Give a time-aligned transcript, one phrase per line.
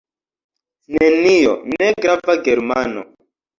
[0.95, 3.01] Nenio: negrava Germano.